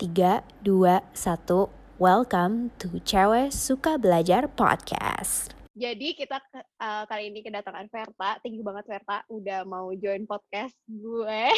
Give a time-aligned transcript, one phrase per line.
[0.00, 5.52] 3, 2, 1 Welcome to Cewek Suka Belajar Podcast.
[5.76, 6.40] Jadi kita
[6.80, 8.40] uh, kali ini kedatangan Verta.
[8.40, 9.20] Thank you banget Verta.
[9.28, 11.52] Udah mau join podcast gue.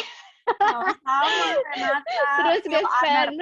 [0.59, 1.55] Sama-sama
[2.19, 3.39] Terus nge-spend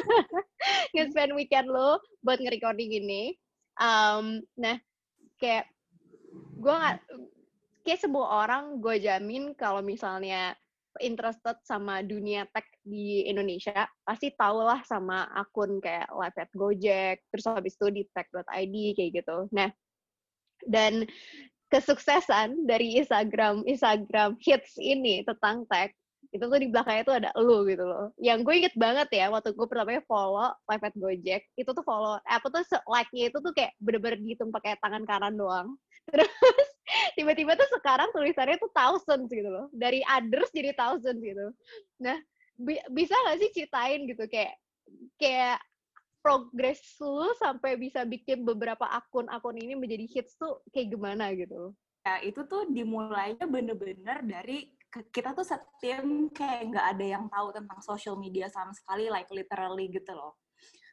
[0.92, 3.32] Nge-spend weekend lo buat nge-recording ini.
[3.80, 4.76] Um, Nah
[5.40, 5.64] kayak
[6.60, 7.00] gue gak
[7.88, 10.52] kayak semua orang gue jamin kalau misalnya
[10.98, 17.16] interested sama dunia tech di Indonesia pasti tau lah sama akun kayak live at Gojek
[17.30, 19.46] terus habis itu di tech.id kayak gitu.
[19.54, 19.70] Nah
[20.66, 21.06] dan
[21.70, 25.94] kesuksesan dari Instagram Instagram hits ini tentang tech
[26.30, 28.14] itu tuh di belakangnya tuh ada lu gitu loh.
[28.22, 32.22] Yang gue inget banget ya waktu gue pertamanya follow live at Gojek, itu tuh follow
[32.22, 35.74] apa tuh like-nya itu tuh kayak bener-bener dihitung pakai tangan kanan doang.
[36.10, 36.30] Terus
[37.18, 39.66] tiba-tiba tuh sekarang tulisannya tuh thousands gitu loh.
[39.74, 41.50] Dari others jadi thousands gitu.
[41.98, 42.16] Nah,
[42.54, 44.54] bi bisa gak sih ceritain gitu kayak
[45.18, 45.58] kayak
[46.20, 51.72] progres lu sampai bisa bikin beberapa akun-akun ini menjadi hits tuh kayak gimana gitu?
[52.04, 57.80] Ya, itu tuh dimulainya bener-bener dari kita tuh setim kayak nggak ada yang tahu tentang
[57.82, 60.34] social media sama sekali, like literally gitu loh.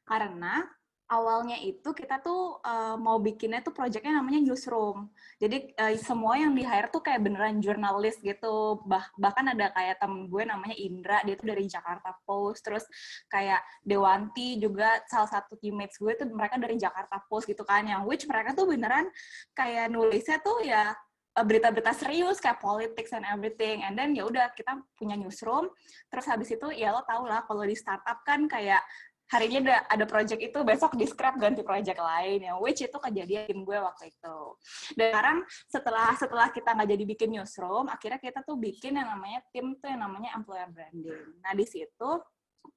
[0.05, 0.61] Karena
[1.07, 5.07] awalnya itu kita tuh uh, mau bikinnya tuh projectnya namanya newsroom.
[5.39, 8.83] Jadi uh, semua yang di hire tuh kayak beneran jurnalis gitu.
[8.83, 12.59] Bah bahkan ada kayak temen gue namanya Indra, dia tuh dari Jakarta Post.
[12.67, 12.85] Terus
[13.31, 17.87] kayak Dewanti juga salah satu teammates gue tuh mereka dari Jakarta Post gitu kan.
[17.87, 19.07] Yang which mereka tuh beneran
[19.55, 20.91] kayak nulisnya tuh ya
[21.45, 25.69] berita-berita serius kayak politics and everything and then ya udah kita punya newsroom
[26.09, 28.81] terus habis itu ya lo tau lah kalau di startup kan kayak
[29.27, 32.95] hari ini ada, ada project itu, besok di scrap ganti project lain, ya, which itu
[32.95, 34.39] kejadian gue waktu itu.
[34.95, 39.43] Dan sekarang setelah setelah kita nggak jadi bikin newsroom, akhirnya kita tuh bikin yang namanya
[39.51, 41.43] tim tuh yang namanya employer branding.
[41.43, 42.11] Nah di situ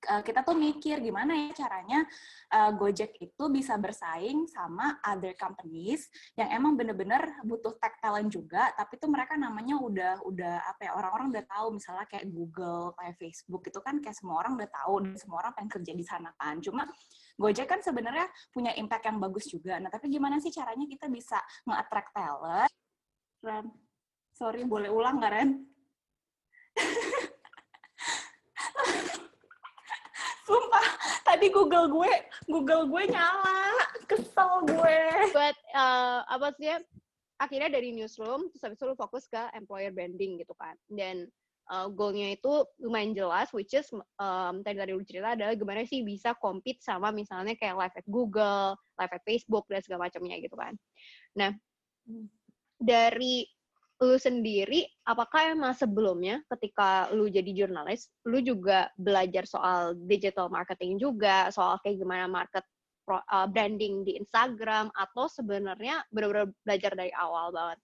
[0.08, 2.06] uh, kita tuh mikir gimana ya caranya
[2.54, 8.72] uh, Gojek itu bisa bersaing sama other companies yang emang bener-bener butuh tech talent juga,
[8.76, 13.14] tapi tuh mereka namanya udah udah apa ya orang-orang udah tahu misalnya kayak Google, kayak
[13.20, 16.30] Facebook itu kan kayak semua orang udah tahu dan semua orang pengen kerja di sana
[16.40, 16.56] kan.
[16.64, 16.88] Cuma
[17.40, 19.80] Gojek kan sebenarnya punya impact yang bagus juga.
[19.80, 22.72] Nah, tapi gimana sih caranya kita bisa nge-attract talent?
[23.40, 23.72] Ren,
[24.36, 25.50] sorry, boleh ulang nggak, Ren?
[30.50, 30.86] Sumpah,
[31.30, 32.12] tadi Google gue,
[32.50, 33.62] Google gue nyala,
[34.10, 34.98] kesel gue.
[35.30, 36.74] But uh, apa sih?
[37.40, 40.76] Akhirnya dari newsroom, terus habis itu lu fokus ke employer branding gitu kan.
[40.90, 41.30] Dan
[41.70, 43.88] uh, goalnya itu lumayan jelas, which is
[44.20, 48.06] um, tadi tadi lu cerita adalah gimana sih bisa compete sama misalnya kayak live at
[48.10, 50.74] Google, live at Facebook dan segala macamnya gitu kan.
[51.38, 51.54] Nah,
[52.76, 53.46] dari
[54.00, 60.96] lu sendiri, apakah emang sebelumnya ketika lu jadi jurnalis, lu juga belajar soal digital marketing
[60.96, 62.64] juga, soal kayak gimana market
[63.12, 67.78] uh, branding di Instagram, atau sebenarnya benar-benar belajar dari awal banget?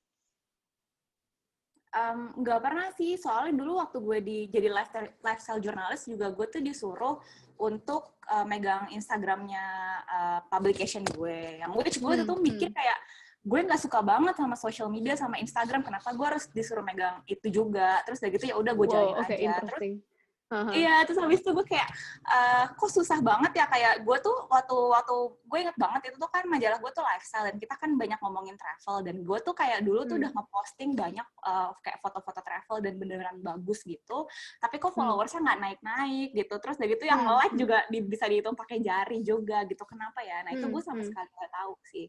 [1.92, 6.46] Um, nggak pernah sih, soalnya dulu waktu gue di jadi lifestyle, lifestyle jurnalis juga gue
[6.48, 7.20] tuh disuruh
[7.60, 9.64] untuk uh, megang Instagramnya
[10.08, 12.76] uh, publication gue, yang which gue hmm, tuh mikir hmm.
[12.76, 12.98] kayak
[13.46, 15.86] gue nggak suka banget sama social media sama Instagram.
[15.86, 18.02] Kenapa gue harus disuruh megang itu juga?
[18.02, 19.62] Terus dari gitu ya udah gue wow, okay, aja.
[19.62, 20.02] Terus
[20.46, 20.70] Uh-huh.
[20.70, 21.90] Iya, terus habis itu gue kayak,
[22.22, 26.30] uh, kok susah banget ya kayak gue tuh waktu waktu gue inget banget itu tuh
[26.30, 29.82] kan majalah gue tuh lifestyle dan kita kan banyak ngomongin travel dan gue tuh kayak
[29.82, 30.22] dulu tuh hmm.
[30.22, 34.30] udah ngeposting banyak uh, kayak foto-foto travel dan beneran bagus gitu,
[34.62, 34.98] tapi kok hmm.
[35.02, 37.38] followersnya nggak naik-naik gitu, terus dari itu yang hmm.
[37.42, 40.46] like juga di, bisa dihitung pakai jari juga gitu, kenapa ya?
[40.46, 42.06] Nah itu gue sama sekali gak tahu sih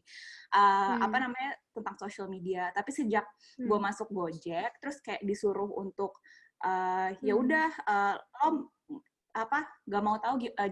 [0.54, 1.06] uh, hmm.
[1.10, 3.26] apa namanya tentang social media, tapi sejak
[3.58, 3.66] hmm.
[3.66, 6.22] gue masuk Gojek, terus kayak disuruh untuk
[6.64, 7.42] uh, ya hmm.
[7.44, 8.48] udah uh, lo
[9.36, 10.70] apa gak mau tahu uh,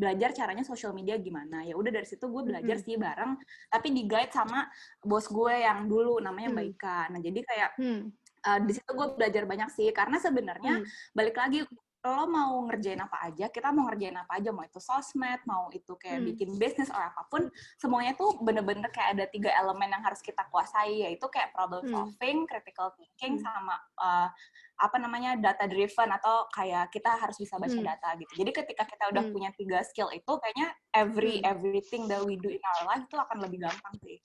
[0.00, 2.84] belajar caranya social media gimana ya udah dari situ gue belajar hmm.
[2.88, 3.36] sih bareng
[3.68, 4.64] tapi di guide sama
[5.04, 6.72] bos gue yang dulu namanya Mbak hmm.
[6.72, 8.00] Ika nah jadi kayak hmm.
[8.48, 11.12] uh, di situ gue belajar banyak sih karena sebenarnya hmm.
[11.12, 11.68] balik lagi
[12.00, 15.92] lo mau ngerjain apa aja, kita mau ngerjain apa aja, mau itu sosmed, mau itu
[16.00, 16.28] kayak hmm.
[16.32, 20.40] bikin bisnis atau apa pun, semuanya tuh bener-bener kayak ada tiga elemen yang harus kita
[20.48, 21.92] kuasai, yaitu kayak problem hmm.
[21.92, 22.48] solving, hmm.
[22.48, 23.44] critical thinking, hmm.
[23.44, 24.32] sama uh,
[24.80, 27.84] apa namanya data driven atau kayak kita harus bisa baca hmm.
[27.84, 28.32] data gitu.
[28.32, 29.34] Jadi ketika kita udah hmm.
[29.36, 31.52] punya tiga skill itu, kayaknya every hmm.
[31.52, 34.16] everything that we do in our life itu akan lebih gampang sih.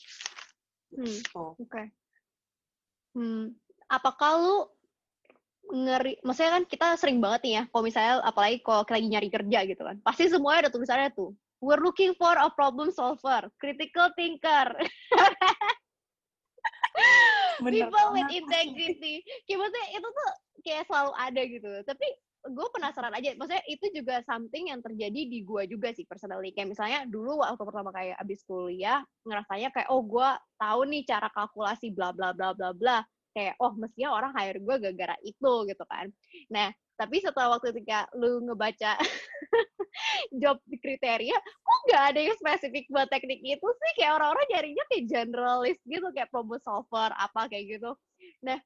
[0.95, 1.03] Hmm.
[1.03, 1.45] Gitu.
[1.59, 1.67] Oke.
[1.67, 1.85] Okay.
[3.19, 3.51] Hmm.
[3.91, 4.57] Apakah lu
[5.71, 9.59] ngeri, maksudnya kan kita sering banget nih ya, kalau misalnya apalagi kalau lagi nyari kerja
[9.65, 11.33] gitu kan, pasti semuanya ada tulisannya tuh,
[11.63, 14.69] we're looking for a problem solver, critical thinker.
[17.65, 19.23] People with integrity.
[19.47, 20.31] Kayak maksudnya itu tuh
[20.63, 21.71] kayak selalu ada gitu.
[21.87, 22.07] Tapi
[22.45, 26.77] gue penasaran aja maksudnya itu juga something yang terjadi di gue juga sih personally kayak
[26.77, 30.29] misalnya dulu waktu pertama kayak abis kuliah ngerasanya kayak oh gue
[30.61, 33.01] tahu nih cara kalkulasi bla bla bla bla bla
[33.35, 36.07] kayak oh mestinya orang hire gue gara-gara itu gitu kan.
[36.47, 38.95] Nah tapi setelah waktu ketika lu ngebaca
[40.41, 43.91] job kriteria kok nggak ada yang spesifik buat teknik itu sih?
[43.99, 47.91] Kayak orang-orang nyarinya kayak generalist gitu kayak problem solver apa kayak gitu.
[48.47, 48.57] Nah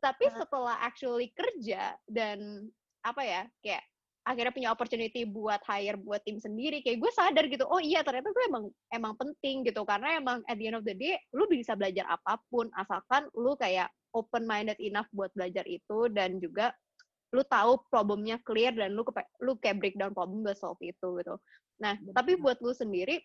[0.00, 2.66] tapi setelah actually kerja dan
[3.06, 3.84] apa ya kayak
[4.26, 8.34] akhirnya punya opportunity buat hire buat tim sendiri kayak gue sadar gitu oh iya ternyata
[8.34, 9.86] gue emang emang penting gitu.
[9.86, 13.54] Karena emang at the end of the day lu bisa belajar apa pun asalkan lu
[13.54, 13.86] kayak
[14.16, 16.72] open minded enough buat belajar itu dan juga
[17.36, 21.36] lu tahu problemnya clear dan lu kepe, lu kayak breakdown problem buat solve itu gitu.
[21.82, 23.20] Nah tapi buat lu sendiri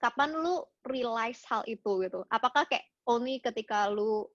[0.00, 2.24] kapan lu realize hal itu gitu?
[2.32, 4.26] Apakah kayak only ketika lu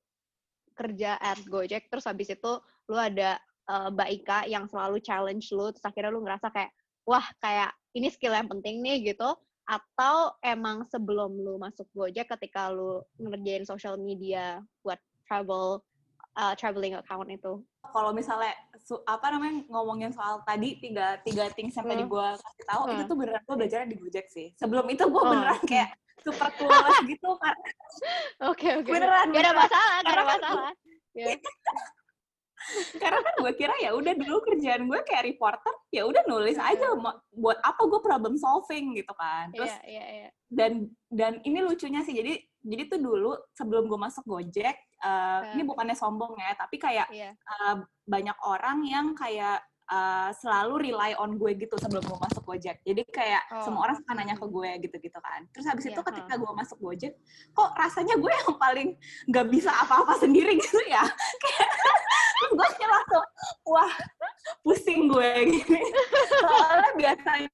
[0.77, 2.51] kerja at Gojek terus habis itu
[2.91, 6.71] lu ada uh, Mbak Ika yang selalu challenge lu terus akhirnya lu ngerasa kayak
[7.07, 9.33] wah kayak ini skill yang penting nih gitu?
[9.65, 15.81] Atau emang sebelum lu masuk Gojek ketika lu ngerjain social media buat travel
[16.37, 17.61] uh, traveling account itu
[17.91, 21.93] kalau misalnya su, apa namanya ngomongin soal tadi tiga tiga things yang hmm.
[21.95, 22.93] tadi gue kasih tahu hmm.
[22.93, 25.29] itu tuh beneran gue belajarnya di Gojek sih sebelum itu gue oh.
[25.31, 25.89] beneran kayak
[26.25, 27.55] super clueless gitu kan
[28.49, 30.71] oke oke beneran gak ada masalah gak ada kan masalah
[31.13, 31.37] yeah.
[33.01, 36.73] karena kan gue kira ya udah dulu kerjaan gue kayak reporter ya udah nulis yeah.
[36.73, 36.97] aja
[37.37, 40.31] buat apa gue problem solving gitu kan terus yeah, yeah, yeah.
[40.49, 44.73] dan dan ini lucunya sih jadi jadi tuh dulu sebelum gue masuk Gojek
[45.05, 47.31] uh, ini bukannya sombong ya tapi kayak yeah.
[47.37, 47.51] Iya.
[47.61, 47.75] uh,
[48.09, 52.81] banyak orang yang kayak uh, selalu rely on gue gitu sebelum gue masuk Gojek.
[52.85, 53.63] Jadi kayak oh.
[53.65, 55.45] semua orang suka nanya ke gue gitu-gitu kan.
[55.53, 57.13] Terus habis yeah, itu ketika gue masuk Gojek,
[57.53, 58.89] kok rasanya gue yang paling
[59.29, 61.03] nggak bisa apa-apa sendiri gitu ya.
[61.43, 63.25] Kayak terus gue langsung,
[63.65, 63.93] wah
[64.61, 65.77] pusing gue gitu.
[66.45, 67.51] Soalnya biasanya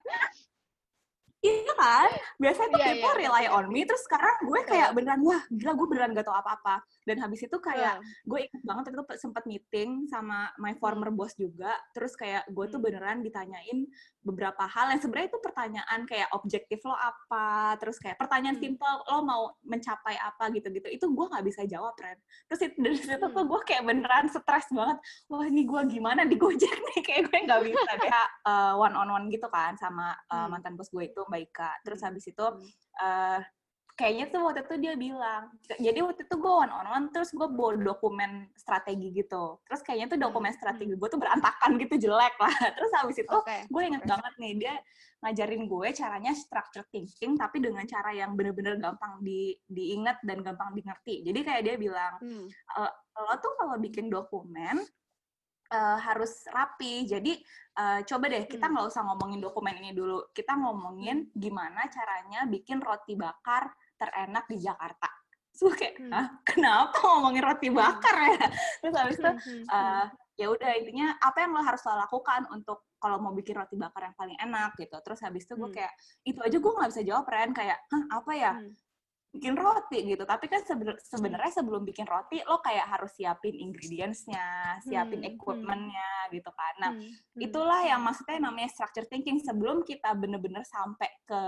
[1.41, 2.09] Iya kan?
[2.37, 3.21] Biasanya tuh yeah, people yeah.
[3.25, 6.85] rely on me, terus sekarang gue kayak beneran, wah gila gue beneran gak tau apa-apa.
[7.01, 8.25] Dan habis itu kayak, yeah.
[8.29, 11.17] gue inget banget itu sempat meeting sama my former hmm.
[11.17, 12.85] boss juga, terus kayak gue tuh hmm.
[12.85, 13.89] beneran ditanyain
[14.21, 18.65] beberapa hal yang sebenarnya itu pertanyaan kayak objektif lo apa, terus kayak pertanyaan hmm.
[18.77, 22.21] simple, lo mau mencapai apa gitu-gitu, itu gue gak bisa jawab, Ren.
[22.53, 26.37] Terus itu, dari situ tuh gue kayak beneran stres banget, wah ini gue gimana di
[26.37, 27.91] Gojek nih, kayak gue gak bisa.
[27.97, 31.71] Kayak uh, one on one gitu kan sama uh, mantan bos gue itu, Mbak Ika.
[31.87, 32.45] Terus habis itu
[32.99, 33.39] uh,
[33.95, 37.47] kayaknya tuh waktu itu dia bilang, jadi waktu itu gue one on one terus gue
[37.47, 39.61] bawa dokumen strategi gitu.
[39.63, 42.51] Terus kayaknya tuh dokumen strategi gue tuh berantakan gitu jelek lah.
[42.77, 43.63] Terus habis itu okay.
[43.69, 44.75] gue inget banget nih dia
[45.21, 50.73] ngajarin gue caranya structure thinking tapi dengan cara yang bener-bener gampang di diingat dan gampang
[50.73, 51.15] di ngerti.
[51.21, 52.47] Jadi kayak dia bilang, hmm.
[52.49, 52.81] e,
[53.21, 54.81] lo tuh kalau bikin dokumen
[55.71, 57.07] uh, harus rapi.
[57.07, 57.39] Jadi
[57.79, 58.73] uh, coba deh kita hmm.
[58.75, 60.29] nggak usah ngomongin dokumen ini dulu.
[60.35, 61.35] Kita ngomongin hmm.
[61.39, 65.09] gimana caranya bikin roti bakar terenak di Jakarta.
[65.51, 66.15] So kayak, hmm.
[66.15, 68.47] ah, kenapa ngomongin roti bakar ya?
[68.79, 69.31] Terus habis itu
[69.67, 70.07] uh,
[70.39, 74.07] ya udah intinya apa yang lo harus lo lakukan untuk kalau mau bikin roti bakar
[74.07, 74.95] yang paling enak gitu.
[75.03, 75.91] Terus habis itu gue kayak
[76.23, 78.51] itu aja gue nggak bisa jawab Ren kayak, Hah, apa ya?
[79.31, 80.23] Hmm bikin roti gitu.
[80.27, 80.61] Tapi kan
[80.99, 85.31] sebenarnya sebelum bikin roti lo kayak harus siapin ingredientsnya, siapin hmm, hmm.
[85.39, 86.31] equipmentnya hmm.
[86.35, 86.73] gitu kan.
[86.83, 87.39] Nah hmm, hmm.
[87.39, 91.41] itulah yang maksudnya namanya structure thinking sebelum kita bener-bener sampai ke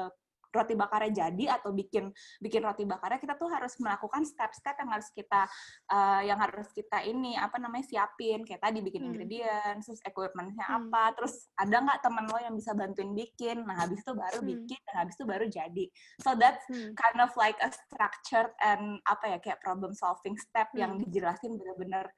[0.53, 5.09] roti bakarnya jadi atau bikin bikin roti bakarnya kita tuh harus melakukan step-step yang harus
[5.11, 5.41] kita
[5.89, 9.09] uh, yang harus kita ini apa namanya siapin kayak tadi bikin hmm.
[9.11, 10.77] ingredients terus equipmentnya hmm.
[10.87, 14.49] apa terus ada nggak teman lo yang bisa bantuin bikin nah habis itu baru hmm.
[14.53, 15.85] bikin dan habis itu baru jadi
[16.21, 16.93] so that's hmm.
[16.93, 20.79] kind of like a structured and apa ya kayak problem solving step hmm.
[20.79, 22.13] yang dijelasin benar-benar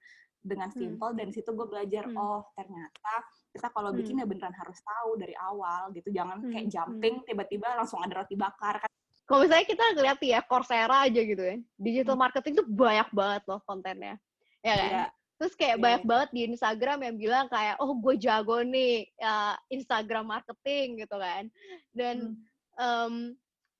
[0.45, 0.77] dengan hmm.
[0.77, 1.17] simple hmm.
[1.17, 2.17] dan situ gue belajar hmm.
[2.19, 3.13] oh ternyata
[3.55, 3.99] kita kalau hmm.
[4.03, 6.51] bikin ya beneran harus tahu dari awal gitu jangan hmm.
[6.51, 6.73] kayak hmm.
[6.75, 8.91] jumping tiba-tiba langsung ada roti bakar kan
[9.25, 12.23] kalau misalnya kita ngeliat ya Coursera aja gitu ya digital hmm.
[12.27, 14.19] marketing tuh banyak banget loh kontennya
[14.59, 15.09] ya kan yeah.
[15.39, 15.83] terus kayak yeah.
[15.87, 21.15] banyak banget di Instagram yang bilang kayak oh gue jago nih uh, Instagram marketing gitu
[21.15, 21.47] kan
[21.95, 22.75] dan hmm.
[22.75, 23.13] um,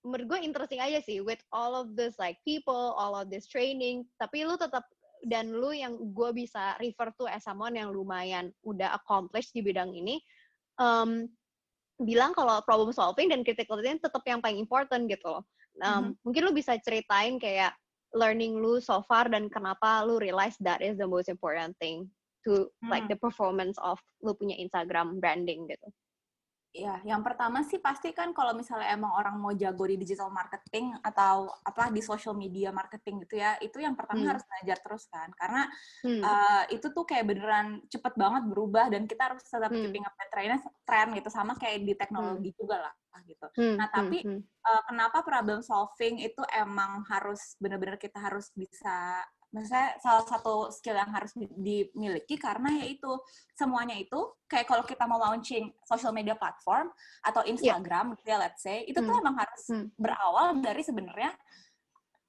[0.05, 4.07] menurut gue interesting aja sih with all of this like people all of this training
[4.21, 4.87] tapi lu tetap
[5.25, 9.89] dan lu yang gue bisa refer to as someone yang lumayan udah accomplished di bidang
[9.97, 10.21] ini
[10.77, 11.25] um,
[11.97, 15.43] bilang kalau problem solving dan critical thinking tetap yang paling important gitu loh.
[15.81, 16.11] Um, mm-hmm.
[16.27, 17.73] Mungkin lu bisa ceritain kayak
[18.15, 22.07] learning lu so far dan kenapa lu realize that is the most important thing
[22.45, 22.87] to mm.
[22.91, 25.87] like the performance of lu punya Instagram branding gitu.
[26.75, 30.91] Ya, yang pertama sih pasti kan kalau misalnya emang orang mau jago di digital marketing
[30.99, 34.31] atau apa di social media marketing gitu ya, itu yang pertama hmm.
[34.35, 35.71] harus belajar terus kan, karena
[36.03, 36.19] hmm.
[36.19, 39.87] uh, itu tuh kayak beneran cepet banget berubah dan kita harus tetap hmm.
[39.87, 40.27] keeping up the
[40.83, 42.59] trend gitu sama kayak di teknologi hmm.
[42.59, 43.47] juga lah gitu.
[43.55, 43.79] Hmm.
[43.79, 44.39] Nah tapi hmm.
[44.67, 49.23] uh, kenapa problem solving itu emang harus bener-bener kita harus bisa
[49.55, 53.07] maksudnya salah satu skill yang harus dimiliki karena yaitu
[53.55, 54.19] semuanya itu
[54.51, 56.91] kayak kalau kita mau launching social media platform
[57.23, 57.55] atau iya.
[57.55, 58.15] Instagram yeah.
[58.19, 59.07] gitu ya let's say itu hmm.
[59.07, 59.87] tuh emang harus hmm.
[59.95, 61.31] berawal dari sebenarnya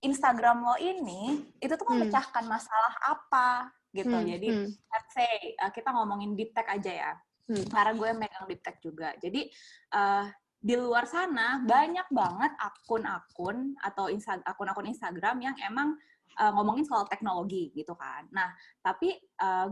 [0.07, 2.07] Instagram lo ini itu tuh hmm.
[2.07, 2.53] memecahkan hmm.
[2.55, 4.27] masalah apa gitu hmm.
[4.31, 4.69] jadi hmm.
[4.71, 7.13] let's say uh, kita ngomongin deep tech aja ya
[7.51, 7.67] hmm.
[7.75, 9.51] karena gue megang deep tech juga jadi
[9.99, 14.11] uh, di luar sana banyak banget akun-akun atau
[14.47, 15.95] akun-akun Instagram yang emang
[16.39, 18.29] uh, ngomongin soal teknologi gitu kan.
[18.33, 18.53] Nah,
[18.85, 19.69] tapi uh,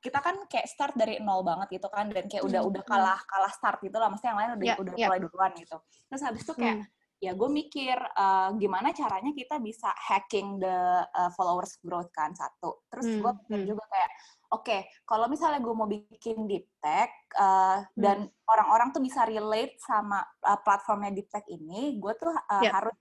[0.00, 2.70] kita kan kayak start dari nol banget gitu kan dan kayak udah hmm.
[2.72, 5.08] udah kalah kalah start gitu lah maksudnya yang lain udah yeah, udah yeah.
[5.12, 5.76] mulai duluan gitu
[6.08, 6.88] terus habis itu kayak hmm.
[7.20, 12.80] ya gue mikir uh, gimana caranya kita bisa hacking the uh, followers growth kan satu
[12.88, 13.20] terus hmm.
[13.20, 13.68] gue pikir hmm.
[13.76, 14.10] juga kayak
[14.56, 18.00] oke okay, kalau misalnya gue mau bikin deep tech uh, hmm.
[18.00, 22.72] dan orang-orang tuh bisa relate sama uh, platformnya deep tech ini gue tuh uh, yeah.
[22.72, 22.96] harus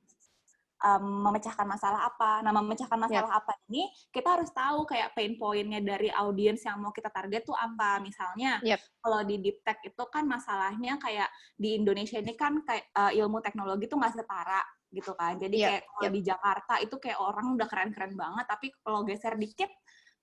[0.84, 2.40] um, memecahkan masalah apa.
[2.44, 3.40] Nah, memecahkan masalah yep.
[3.44, 7.56] apa ini kita harus tahu kayak pain pointnya dari audiens yang mau kita target tuh
[7.56, 8.00] apa.
[8.00, 8.80] Misalnya, yep.
[9.04, 13.44] kalau di deep tech itu kan masalahnya kayak di Indonesia ini kan kayak uh, ilmu
[13.44, 15.38] teknologi tuh nggak setara gitu kan.
[15.38, 15.68] Jadi yep.
[15.68, 16.14] kayak kalau yep.
[16.16, 19.72] di Jakarta itu kayak orang udah keren-keren banget, tapi kalau geser dikit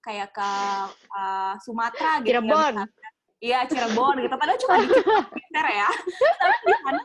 [0.01, 0.51] kayak ke
[1.11, 2.39] uh, Sumatera gitu.
[2.39, 2.75] Cirebon.
[3.37, 4.35] Iya, Cirebon gitu.
[4.39, 5.89] Padahal cuma dikit geser ya.
[6.41, 7.03] Tapi di sana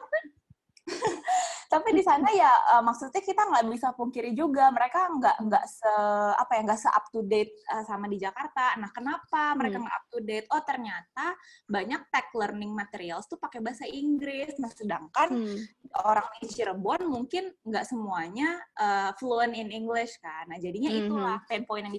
[1.71, 5.93] tapi di sana ya uh, maksudnya kita nggak bisa pungkiri juga mereka nggak nggak se
[6.36, 8.75] apa ya nggak se up to date uh, sama di Jakarta.
[8.75, 9.83] Nah kenapa mereka hmm.
[9.88, 10.48] nggak up to date?
[10.51, 11.25] Oh ternyata
[11.71, 14.51] banyak tech learning materials tuh pakai bahasa Inggris.
[14.60, 15.57] Nah sedangkan hmm.
[16.03, 20.51] orang di Cirebon mungkin nggak semuanya uh, fluent in English kan.
[20.51, 21.00] Nah jadinya hmm.
[21.07, 21.95] itulah pain point yang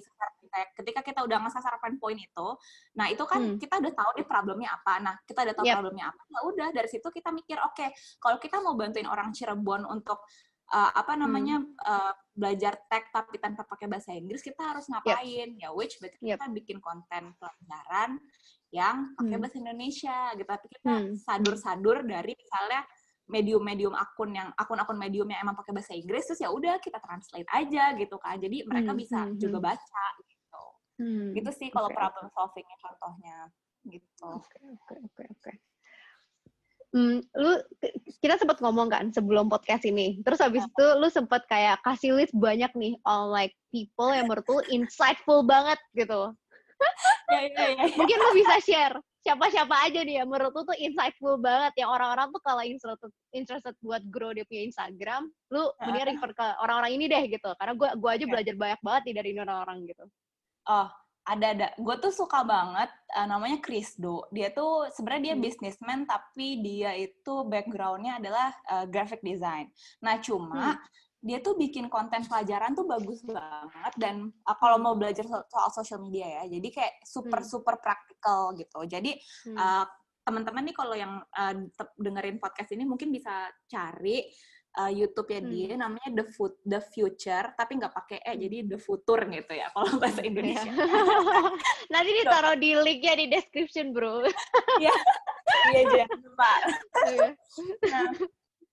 [0.53, 2.47] bisa ketika kita udah ngesasar pain point itu,
[2.93, 3.57] nah itu kan hmm.
[3.57, 4.93] kita udah tahu nih problemnya apa.
[5.01, 5.75] Nah kita udah tahu yep.
[5.81, 7.89] problemnya apa, ya udah dari situ kita mikir oke okay,
[8.21, 10.21] kalau kita mau bantuin orang Cirebon untuk
[10.69, 11.73] uh, apa namanya hmm.
[11.81, 15.61] uh, belajar tech tapi tanpa pakai bahasa Inggris kita harus ngapain yep.
[15.61, 16.37] ya which berarti yep.
[16.37, 18.21] kita bikin konten pelajaran
[18.73, 19.41] yang pakai hmm.
[19.41, 21.13] bahasa Indonesia gitu tapi kita hmm.
[21.17, 22.81] sadur-sadur dari misalnya
[23.23, 27.47] medium-medium akun yang akun-akun medium yang emang pakai bahasa Inggris terus ya udah kita translate
[27.55, 28.99] aja gitu kan jadi mereka hmm.
[28.99, 29.39] bisa hmm.
[29.39, 29.67] juga hmm.
[29.71, 30.32] baca gitu
[31.03, 31.35] hmm.
[31.35, 31.99] gitu sih kalau okay.
[31.99, 33.37] problem solvingnya contohnya
[33.83, 35.53] gitu oke oke oke oke
[36.93, 37.57] Hmm, lu
[38.21, 40.21] kita sempat ngomong kan sebelum podcast ini.
[40.21, 40.69] Terus habis iya.
[40.69, 45.41] itu lu sempat kayak kasih list banyak nih all like people yang menurut lu insightful
[45.41, 46.29] banget gitu.
[47.33, 47.97] ya, ya, ya, ya.
[47.97, 52.27] Mungkin lu bisa share siapa-siapa aja nih ya menurut lu tuh insightful banget yang orang-orang
[52.29, 57.09] tuh kalau interested, interested buat grow dia punya Instagram, lu mending refer ke orang-orang ini
[57.09, 57.49] deh gitu.
[57.57, 60.05] Karena gue gua aja belajar banyak banget nih dari orang-orang gitu.
[60.69, 60.87] Oh,
[61.23, 61.67] ada ada.
[61.79, 64.27] Gue tuh suka banget uh, namanya Chris Do.
[64.31, 65.43] Dia tuh sebenarnya dia hmm.
[65.43, 69.71] businessman tapi dia itu backgroundnya adalah uh, graphic design.
[70.03, 74.93] Nah cuma hmm dia tuh bikin konten pelajaran tuh bagus banget dan uh, kalau mau
[74.99, 77.49] belajar so soal social media ya jadi kayak super hmm.
[77.49, 79.15] super praktikal gitu jadi
[79.47, 79.55] hmm.
[79.55, 79.87] uh,
[80.27, 81.53] teman-teman nih kalau yang uh,
[81.95, 84.27] dengerin podcast ini mungkin bisa cari
[84.77, 85.49] uh, YouTube ya hmm.
[85.49, 89.67] dia namanya The Food The Future tapi nggak pakai eh jadi The Future gitu ya
[89.73, 90.71] kalau bahasa Indonesia.
[91.93, 94.25] Nanti ditaruh di linknya di description bro.
[94.81, 94.93] Iya
[95.73, 96.51] iya jangan lupa.
[97.07, 97.27] Iya.
[97.89, 98.05] nah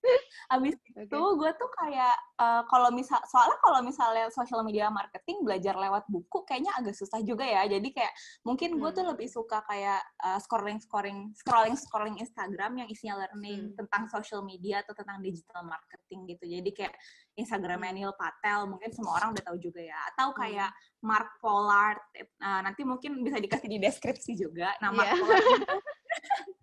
[0.54, 1.06] Abis okay.
[1.06, 6.08] itu gue tuh kayak uh, kalau misal soalnya kalau misalnya social media marketing belajar lewat
[6.08, 7.68] buku kayaknya agak susah juga ya.
[7.68, 8.98] Jadi kayak mungkin gue hmm.
[8.98, 13.76] tuh lebih suka kayak uh, scrolling scrolling scrolling scrolling Instagram yang isinya learning hmm.
[13.76, 16.44] tentang social media atau tentang digital marketing gitu.
[16.48, 16.94] Jadi kayak
[17.36, 17.92] Instagram hmm.
[17.94, 19.98] Neil Patel mungkin semua orang udah tahu juga ya.
[20.14, 21.04] Atau kayak hmm.
[21.04, 22.00] Mark Pollard
[22.42, 24.72] uh, nanti mungkin bisa dikasih di deskripsi juga.
[24.80, 25.20] Nah Mark yeah.
[25.20, 25.44] Pollard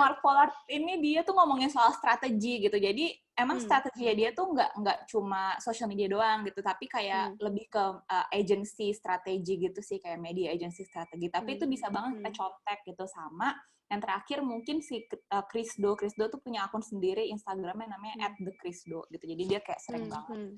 [0.00, 2.76] Mark Pollard ini dia tuh ngomongin soal strategi gitu.
[2.76, 3.66] Jadi emang hmm.
[3.66, 7.38] strateginya dia tuh nggak nggak cuma social media doang gitu, tapi kayak hmm.
[7.40, 11.28] lebih ke uh, agency strategi gitu sih kayak media agency strategi.
[11.28, 11.56] Tapi hmm.
[11.60, 12.38] itu bisa banget kita hmm.
[12.38, 13.54] contek gitu sama
[13.92, 15.92] yang terakhir mungkin si uh, Chris Do.
[15.94, 18.48] Chris Do tuh punya akun sendiri Instagramnya namanya hmm.
[18.48, 19.24] @thechrisdo gitu.
[19.24, 20.14] Jadi dia kayak sering hmm.
[20.14, 20.56] banget hmm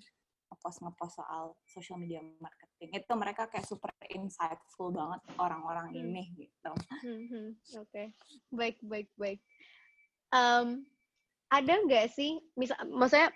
[0.54, 5.98] ngepost ngepost soal social media marketing itu mereka kayak super insightful banget orang-orang hmm.
[5.98, 6.72] ini gitu.
[7.02, 7.48] Hmm, hmm.
[7.82, 8.06] Oke, okay.
[8.54, 9.42] baik baik baik.
[10.30, 10.86] Um,
[11.50, 13.30] ada nggak sih, misal, maksudnya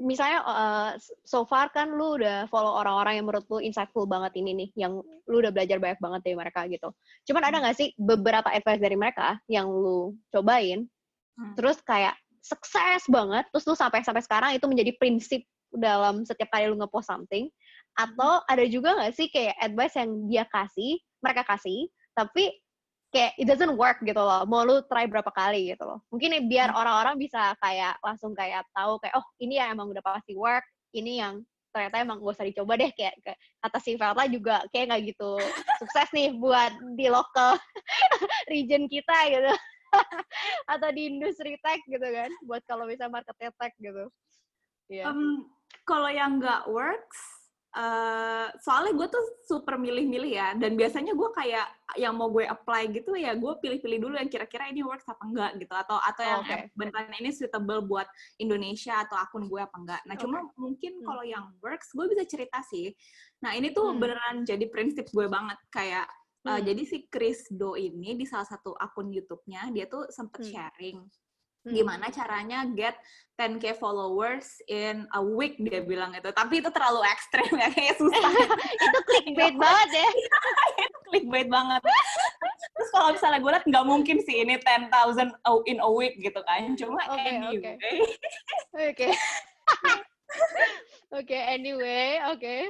[0.00, 0.90] misalnya uh,
[1.24, 5.00] so far kan lu udah follow orang-orang yang menurut lu insightful banget ini nih, yang
[5.28, 6.88] lu udah belajar banyak banget dari mereka gitu.
[7.28, 7.62] Cuman ada hmm.
[7.68, 10.88] nggak sih beberapa advice dari mereka yang lu cobain,
[11.36, 11.54] hmm.
[11.56, 16.68] terus kayak sukses banget, terus lu sampai sampai sekarang itu menjadi prinsip dalam setiap kali
[16.68, 17.48] lu ngepost something,
[17.96, 22.52] atau ada juga nggak sih kayak advice yang dia kasih, mereka kasih, tapi
[23.12, 24.48] kayak it doesn't work gitu loh.
[24.48, 26.00] Mau lu try berapa kali gitu loh.
[26.08, 26.80] Mungkin biar hmm.
[26.80, 30.64] orang-orang bisa kayak langsung kayak tahu kayak oh ini ya emang udah pasti work,
[30.96, 33.16] ini yang ternyata emang gak usah dicoba deh kayak,
[33.64, 35.40] kata si Velta juga kayak nggak gitu
[35.80, 37.56] sukses nih buat di local
[38.52, 39.52] region kita gitu
[40.72, 44.08] atau di industri tech gitu kan buat kalau bisa market tech gitu.
[44.92, 45.08] Yeah.
[45.08, 45.48] Um,
[45.84, 51.64] kalau yang nggak works Uh, soalnya gue tuh super milih-milih ya dan biasanya gue kayak
[51.96, 55.56] yang mau gue apply gitu ya gue pilih-pilih dulu yang kira-kira ini works apa enggak
[55.56, 56.68] gitu atau atau yang okay.
[56.76, 58.04] beneran ini suitable buat
[58.36, 60.20] Indonesia atau akun gue apa enggak nah okay.
[60.20, 61.06] cuma mungkin hmm.
[61.08, 62.92] kalau yang works gue bisa cerita sih
[63.40, 64.00] nah ini tuh hmm.
[64.04, 66.04] beneran jadi prinsip gue banget kayak
[66.44, 70.50] uh, jadi si Chris Do ini di salah satu akun YouTube-nya dia tuh sempet hmm.
[70.52, 71.00] sharing
[71.62, 71.78] Hmm.
[71.78, 72.98] gimana caranya get
[73.38, 76.26] 10k followers in a week dia bilang itu.
[76.34, 78.30] Tapi itu terlalu ekstrim ya kayak susah.
[78.86, 80.08] Itu clickbait banget ya.
[80.78, 81.80] Itu clickbait banget.
[82.76, 84.90] Terus kalau misalnya gue liat nggak mungkin sih ini 10,000
[85.70, 86.74] in a week gitu kan.
[86.74, 87.76] Cuma okay, anyway.
[88.74, 89.08] Oke.
[91.12, 92.40] Oke anyway oke.
[92.40, 92.62] Okay.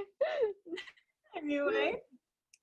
[1.38, 1.96] anyway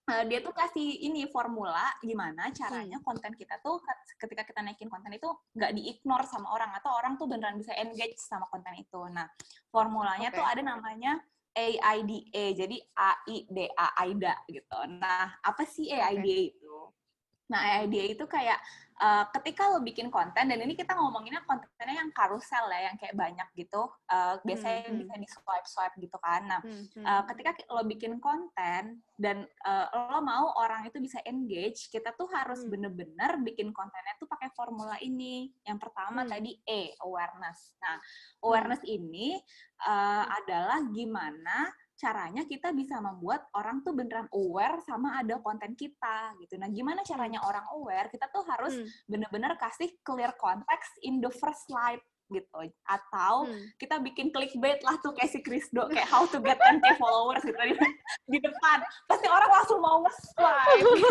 [0.09, 3.05] uh, dia tuh kasih ini formula gimana caranya hmm.
[3.05, 3.77] konten kita tuh
[4.17, 8.17] ketika kita naikin konten itu nggak diignore sama orang atau orang tuh beneran bisa engage
[8.17, 8.99] sama konten itu.
[9.13, 9.29] Nah,
[9.69, 10.37] formulanya okay.
[10.41, 11.21] tuh ada namanya
[11.53, 14.79] AIDA, jadi A-I-D-A, AIDA gitu.
[14.95, 16.51] Nah, apa sih AIDA okay.
[16.55, 16.77] itu?
[17.49, 18.61] Nah, AIDA itu kayak
[18.99, 23.15] uh, ketika lo bikin konten dan ini kita ngomonginnya kontennya yang karusel ya yang kayak
[23.15, 25.01] banyak gitu uh, biasanya hmm, hmm.
[25.01, 27.03] bisa di swipe swipe gitu kan nah hmm, hmm.
[27.07, 32.27] Uh, ketika lo bikin konten dan uh, lo mau orang itu bisa engage kita tuh
[32.29, 32.69] harus hmm.
[32.69, 36.29] bener-bener bikin kontennya tuh pakai formula ini yang pertama hmm.
[36.29, 38.45] tadi E awareness nah hmm.
[38.45, 38.95] awareness hmm.
[38.99, 39.27] ini
[39.87, 46.31] uh, adalah gimana caranya kita bisa membuat orang tuh beneran aware sama ada konten kita
[46.39, 46.55] gitu.
[46.55, 48.07] Nah, gimana caranya orang aware?
[48.07, 48.87] Kita tuh harus hmm.
[49.11, 53.73] bener-bener kasih clear context in the first slide gitu atau hmm.
[53.81, 57.57] kita bikin clickbait lah tuh kayak si Krisdo kayak how to get 10k followers gitu
[57.57, 57.73] di,
[58.29, 61.09] di depan pasti orang langsung mau nge-swipe gitu.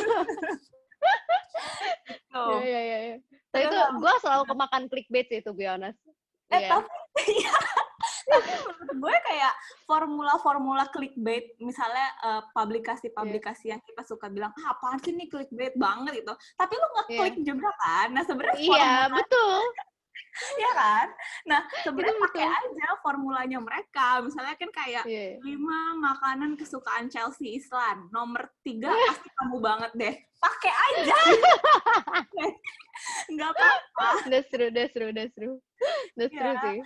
[2.39, 3.17] Ya, ya, ya, ya.
[3.51, 5.99] Tapi itu gue selalu kemakan clickbait sih itu, be honest.
[6.55, 6.81] Eh, yeah.
[6.81, 7.59] tapi, ya,
[8.99, 9.53] gue kayak
[9.89, 13.73] formula-formula clickbait misalnya uh, publikasi-publikasi yeah.
[13.77, 17.47] yang kita suka bilang ah apaan sih nih clickbait banget gitu tapi lu ngeklik yeah.
[17.47, 19.63] juga kan nah sebenarnya iya yeah, betul
[20.63, 21.07] ya kan?
[21.51, 24.23] Nah, sebenarnya pakai aja formulanya mereka.
[24.23, 25.35] Misalnya kan kayak yeah.
[25.43, 30.15] lima makanan kesukaan Chelsea Islan, nomor tiga pasti kamu banget deh.
[30.39, 31.19] Pakai aja.
[33.35, 34.09] Nggak apa-apa.
[34.31, 35.59] That's true, that's true, that's true.
[36.15, 36.43] That's yeah.
[36.43, 36.79] true sih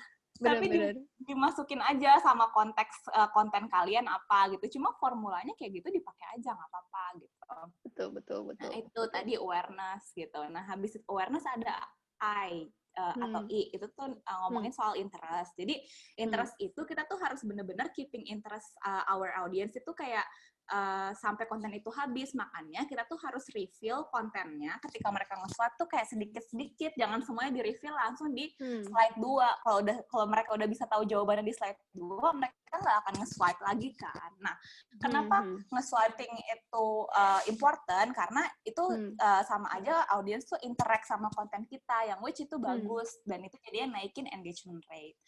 [0.42, 0.94] bener, tapi bener.
[1.22, 6.52] dimasukin aja sama konteks uh, konten kalian apa gitu cuma formulanya kayak gitu dipakai aja
[6.52, 7.38] nggak apa-apa gitu
[7.86, 11.78] betul betul betul nah, itu tadi awareness gitu nah habis awareness ada
[12.22, 12.66] I
[12.98, 13.24] uh, hmm.
[13.28, 14.78] atau I itu tuh uh, ngomongin hmm.
[14.78, 15.52] soal interest.
[15.56, 15.74] Jadi
[16.20, 16.66] interest hmm.
[16.70, 20.24] itu kita tuh harus bener-bener keeping interest uh, our audience itu kayak
[20.72, 22.32] uh, sampai konten itu habis.
[22.32, 27.92] Makanya kita tuh harus reveal kontennya ketika mereka nge-swipe tuh kayak sedikit-sedikit, jangan semuanya di-reveal
[27.92, 28.88] langsung di hmm.
[28.88, 29.62] slide 2.
[29.62, 33.62] Kalau udah kalau mereka udah bisa tahu jawabannya di slide 2, mereka nggak akan nge-swipe
[33.62, 34.32] lagi kan.
[34.40, 34.54] Nah,
[34.96, 35.52] kenapa hmm.
[35.60, 35.68] hmm.
[35.76, 38.08] nge-swiping itu uh, important?
[38.16, 39.20] Karena itu hmm.
[39.20, 42.64] uh, sama aja audience tuh interact sama konten kita yang which itu hmm.
[42.64, 43.28] bagus hmm.
[43.28, 45.20] dan itu jadinya naikin engagement rate.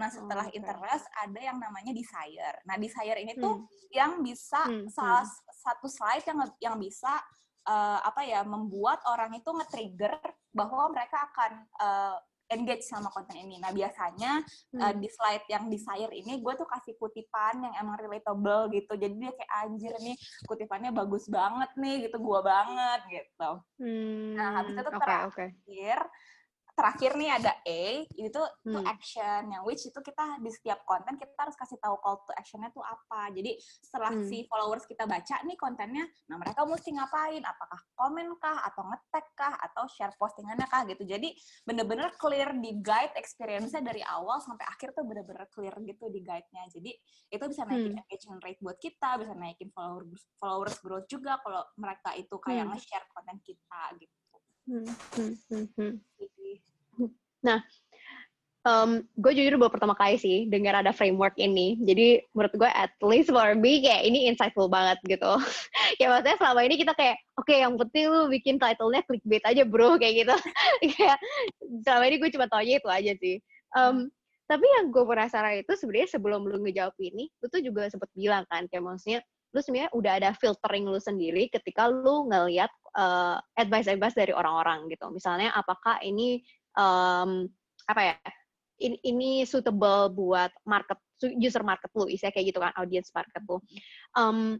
[0.00, 0.56] Nah, setelah oh, okay.
[0.56, 2.56] interest ada yang namanya desire.
[2.64, 3.42] Nah, desire ini hmm.
[3.44, 3.54] tuh
[3.92, 4.88] yang bisa hmm.
[4.88, 5.52] salah hmm.
[5.52, 7.20] satu slide yang yang bisa
[7.68, 10.16] uh, apa ya membuat orang itu nge-trigger
[10.56, 12.16] bahwa mereka akan uh,
[12.50, 13.62] engage sama konten ini.
[13.62, 14.42] Nah biasanya
[14.74, 14.80] hmm.
[14.82, 18.98] uh, di slide yang desire ini gue tuh kasih kutipan yang emang relatable gitu.
[18.98, 20.16] Jadi dia kayak anjir nih
[20.50, 23.50] kutipannya bagus banget nih gitu, gue banget gitu.
[23.78, 24.34] Hmm.
[24.34, 26.28] Nah habis itu okay, terakhir okay
[26.80, 28.72] terakhir nih ada A itu hmm.
[28.72, 32.32] to action yang which itu kita di setiap konten kita harus kasih tahu call to
[32.32, 33.52] actionnya tuh apa jadi
[33.84, 34.24] setelah hmm.
[34.24, 39.26] si followers kita baca nih kontennya nah mereka mesti ngapain apakah komen kah atau ngetek
[39.36, 41.28] kah atau share postingannya kah gitu jadi
[41.68, 46.64] bener-bener clear di guide experience-nya dari awal sampai akhir tuh bener-bener clear gitu di guide-nya
[46.72, 46.96] jadi
[47.28, 48.02] itu bisa naikin hmm.
[48.08, 52.72] engagement rate buat kita bisa naikin followers followers growth juga kalau mereka itu kayak hmm.
[52.72, 54.16] nge-share konten kita gitu
[54.70, 55.94] Hmm, hmm, hmm, hmm.
[57.40, 57.64] Nah,
[58.68, 61.80] um, gue jujur baru pertama kali sih dengar ada framework ini.
[61.80, 65.32] Jadi menurut gue at least for me kayak ini insightful banget gitu.
[66.00, 69.62] ya maksudnya selama ini kita kayak oke okay, yang penting lu bikin title-nya clickbait aja
[69.64, 70.36] bro kayak gitu.
[70.96, 71.18] kayak
[71.84, 73.36] selama ini gue cuma tau aja itu aja sih.
[73.76, 74.10] Um,
[74.50, 78.42] tapi yang gue penasaran itu sebenarnya sebelum lu ngejawab ini, lu tuh juga sempet bilang
[78.50, 79.22] kan kayak maksudnya
[79.54, 85.06] lu sebenarnya udah ada filtering lu sendiri ketika lu ngelihat uh, advice-advice dari orang-orang gitu.
[85.10, 86.42] Misalnya apakah ini
[86.76, 87.48] um,
[87.88, 88.14] apa ya
[88.80, 90.98] in, ini suitable buat market
[91.36, 93.60] user market lu, isinya kayak gitu kan, audience market lu.
[94.16, 94.56] Um,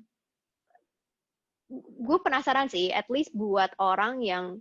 [2.04, 4.60] gue penasaran sih, at least buat orang yang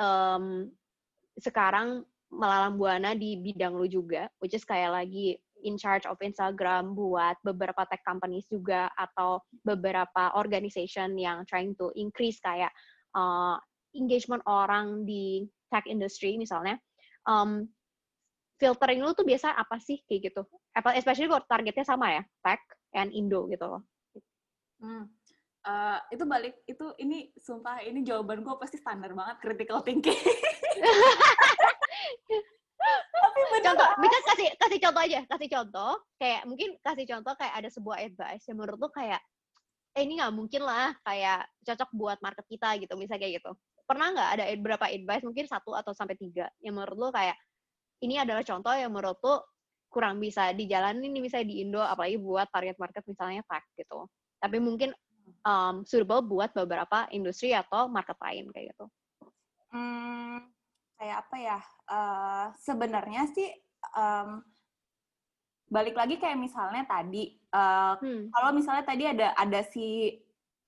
[0.00, 0.72] um,
[1.36, 6.92] sekarang melalang buana di bidang lu juga, which is kayak lagi in charge of Instagram
[6.92, 12.72] buat beberapa tech companies juga atau beberapa organization yang trying to increase kayak
[13.16, 13.56] uh,
[13.94, 16.78] engagement orang di tech industry misalnya.
[17.24, 17.70] Um,
[18.54, 20.42] filtering lu tuh biasa apa sih kayak gitu?
[20.94, 22.62] Especially kalau targetnya sama ya, tech
[22.94, 23.82] and Indo gitu loh.
[24.78, 25.10] Hmm.
[25.64, 30.20] Uh, itu balik itu ini sumpah ini jawaban gue pasti standar banget critical thinking.
[33.16, 37.54] Tapi bener contoh, bisa kasih kasih contoh aja, kasih contoh kayak mungkin kasih contoh kayak
[37.64, 39.24] ada sebuah advice yang menurut lu kayak
[39.96, 43.56] eh ini nggak mungkin lah kayak cocok buat market kita gitu misalnya kayak gitu.
[43.84, 47.36] Pernah nggak ada beberapa advice mungkin satu atau sampai tiga yang menurut lu kayak
[48.00, 49.44] ini adalah contoh yang menurut tuh
[49.92, 54.10] kurang bisa dijalanin nih misalnya di Indo apalagi buat target market misalnya tech gitu.
[54.42, 54.90] Tapi mungkin
[55.46, 58.84] um, suitable buat beberapa industri atau market lain kayak gitu.
[59.70, 60.50] Hmm,
[60.98, 61.58] kayak apa ya?
[61.86, 63.48] Uh, Sebenarnya sih
[63.94, 64.42] um,
[65.70, 68.30] balik lagi kayak misalnya tadi, uh, hmm.
[68.34, 70.18] kalau misalnya tadi ada ada si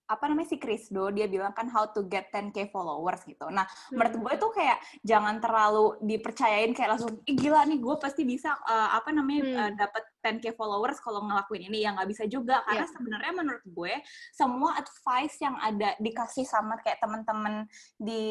[0.06, 3.50] apa namanya si Krisdo dia bilang kan how to get 10k followers gitu.
[3.50, 3.98] Nah, hmm.
[3.98, 8.54] menurut gue tuh kayak jangan terlalu dipercayain kayak langsung ih gila nih gue pasti bisa
[8.66, 9.56] uh, apa namanya hmm.
[9.58, 12.94] uh, dapat 10k followers kalau ngelakuin ini ya nggak bisa juga karena yeah.
[12.98, 13.94] sebenarnya menurut gue
[14.34, 18.24] semua advice yang ada dikasih sama kayak teman-teman di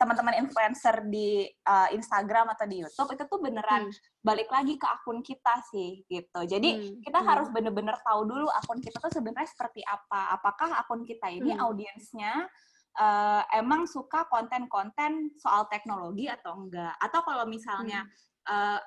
[0.00, 4.24] teman-teman influencer di uh, Instagram atau di YouTube itu tuh beneran hmm.
[4.24, 6.40] balik lagi ke akun kita sih gitu.
[6.48, 7.04] Jadi hmm.
[7.04, 7.28] kita hmm.
[7.28, 10.32] harus bener-bener tahu dulu akun kita tuh sebenarnya seperti apa.
[10.40, 11.60] Apakah akun kita ini hmm.
[11.60, 12.48] audiensnya
[12.96, 16.96] uh, emang suka konten-konten soal teknologi atau enggak?
[16.96, 18.48] Atau kalau misalnya hmm.
[18.48, 18.80] uh,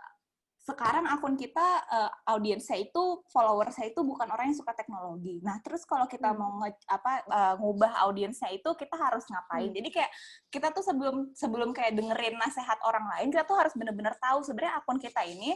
[0.67, 5.39] sekarang akun kita uh, audiensnya itu follower saya itu bukan orang yang suka teknologi.
[5.39, 6.37] Nah, terus kalau kita hmm.
[6.37, 9.71] mau nge, apa uh, ngubah audiensnya itu kita harus ngapain?
[9.71, 9.77] Hmm.
[9.79, 10.11] Jadi kayak
[10.51, 14.83] kita tuh sebelum sebelum kayak dengerin nasihat orang lain, kita tuh harus bener-bener tahu sebenarnya
[14.83, 15.55] akun kita ini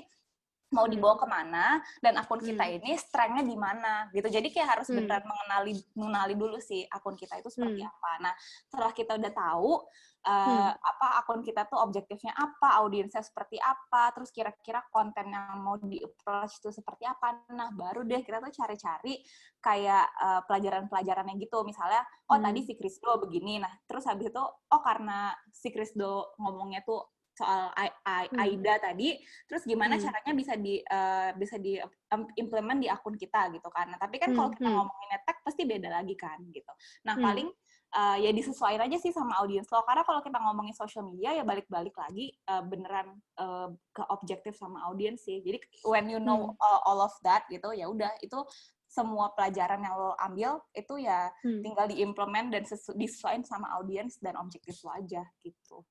[0.72, 2.76] mau dibawa ke mana dan akun kita hmm.
[2.82, 5.04] ini strengthnya di mana gitu jadi kayak harus hmm.
[5.04, 7.92] beneran mengenali mengenali dulu sih akun kita itu seperti hmm.
[7.92, 8.34] apa nah
[8.72, 9.72] setelah kita udah tahu
[10.26, 10.72] uh, hmm.
[10.80, 16.00] apa akun kita tuh objektifnya apa audiensnya seperti apa terus kira-kira konten yang mau di
[16.00, 19.20] approach itu seperti apa nah baru deh kita tuh cari-cari
[19.60, 22.46] kayak uh, pelajaran-pelajarannya gitu misalnya oh hmm.
[22.48, 27.74] tadi si Krisdo begini nah terus habis itu oh karena si Krisdo ngomongnya tuh soal
[27.74, 28.38] hmm.
[28.38, 28.84] AIDA hmm.
[28.86, 29.10] tadi,
[29.50, 30.04] terus gimana hmm.
[30.06, 31.82] caranya bisa di uh, bisa di
[32.38, 33.90] implement di akun kita gitu kan.
[33.90, 34.38] Nah, tapi kan hmm.
[34.38, 34.78] kalau kita hmm.
[34.78, 36.72] ngomongin tag pasti beda lagi kan gitu.
[37.10, 37.26] Nah, hmm.
[37.26, 37.48] paling
[37.96, 41.44] uh, ya disesuaikan aja sih sama audiens lo karena kalau kita ngomongin social media ya
[41.44, 45.44] balik-balik lagi uh, beneran uh, ke objektif sama audiens sih.
[45.44, 46.64] Jadi when you know hmm.
[46.64, 48.40] all, all of that gitu ya udah itu
[48.92, 51.64] semua pelajaran yang lo ambil itu ya hmm.
[51.64, 52.68] tinggal diimplement dan
[53.00, 55.84] disesuaikan sama audiens dan objektif lo aja gitu.